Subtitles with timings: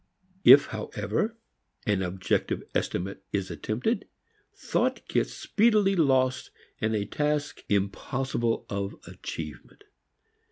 [0.43, 1.37] If however
[1.85, 4.07] an objective estimate is attempted,
[4.55, 9.83] thought gets speedily lost in a task impossible of achievement.